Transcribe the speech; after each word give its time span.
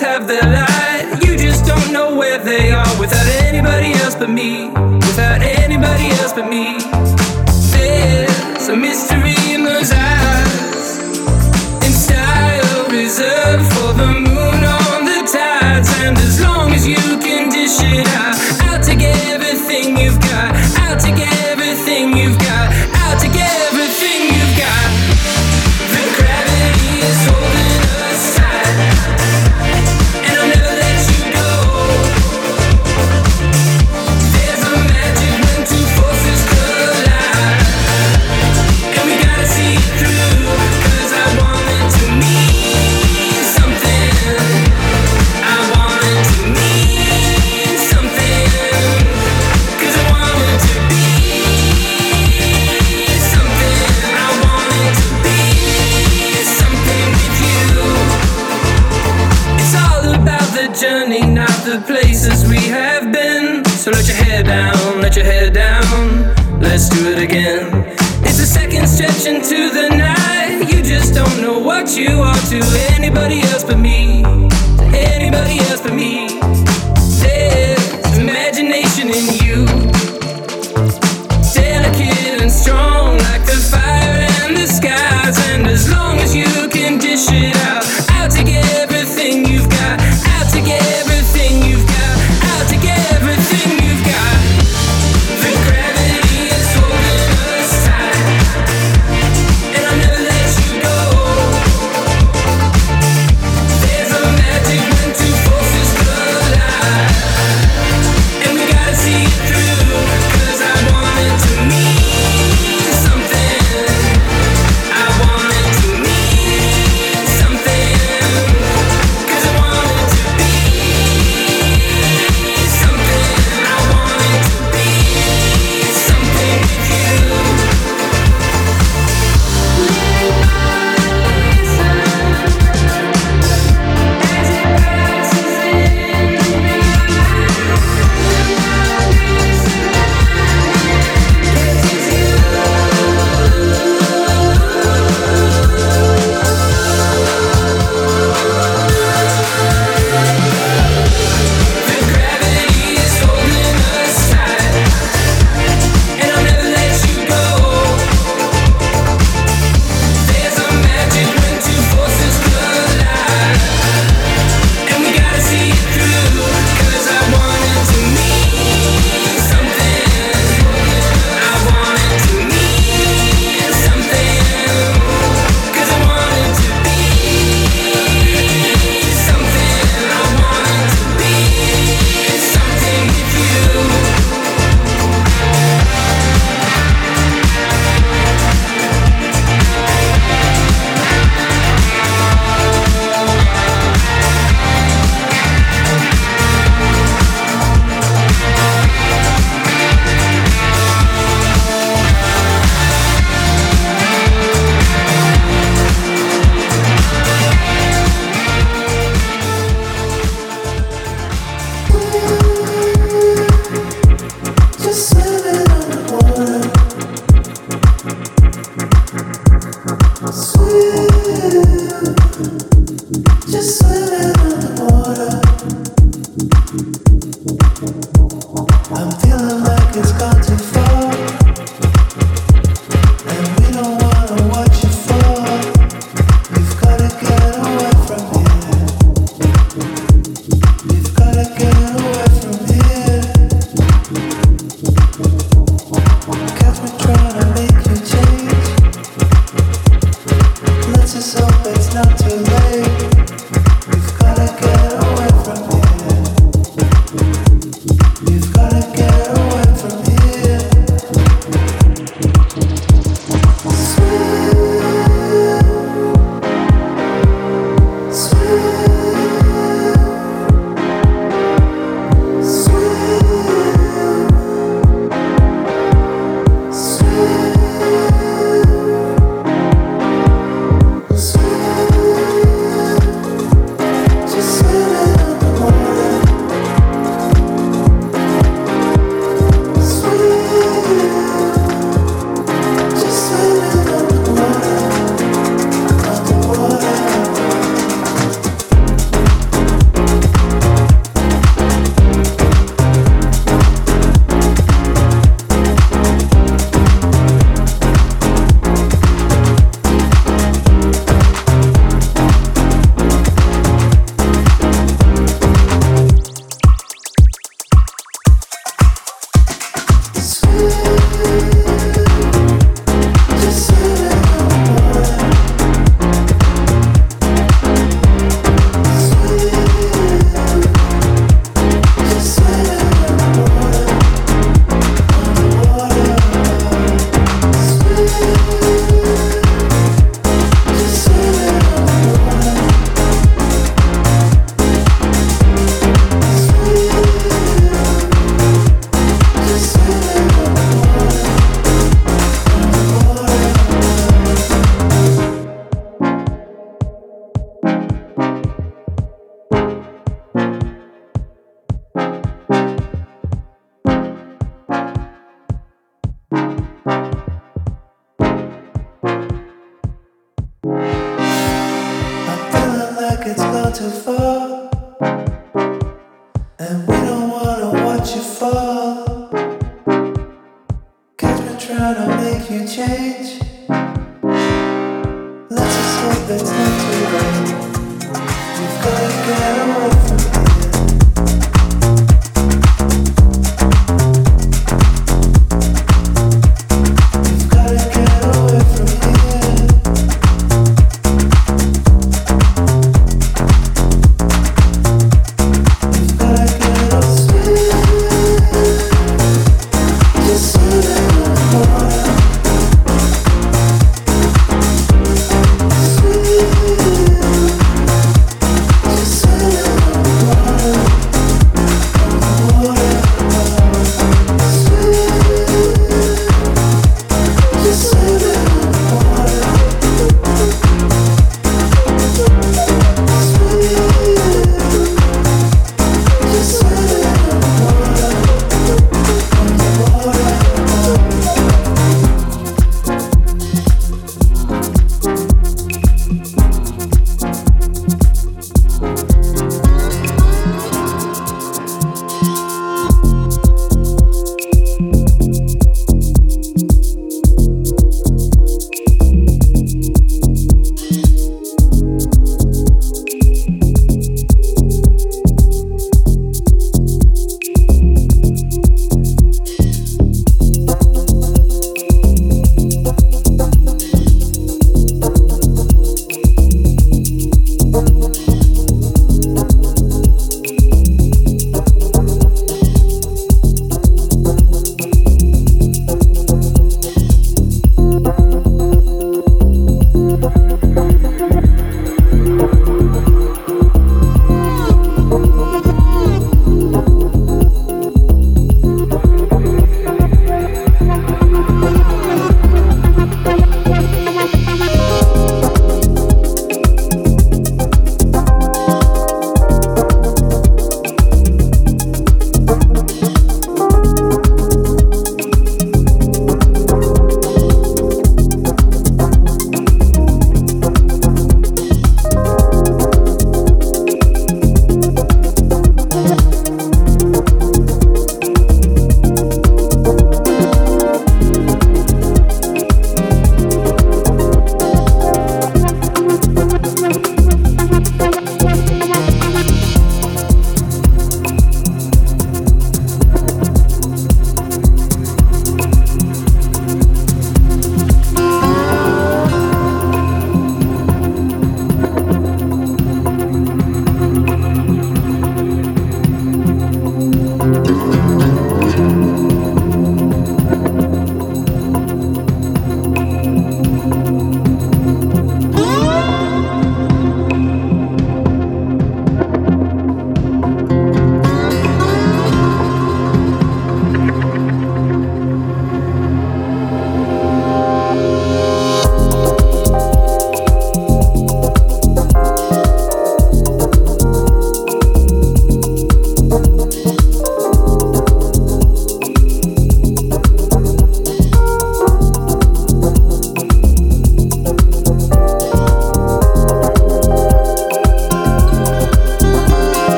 have 0.00 0.28
them. 0.28 0.47